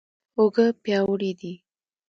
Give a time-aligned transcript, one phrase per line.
[0.37, 1.53] اوږه پیاوړې دي.